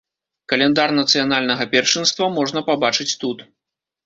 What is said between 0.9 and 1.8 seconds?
нацыянальнага